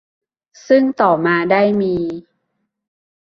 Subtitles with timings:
[0.67, 1.95] ซึ่งต่อมาได้มี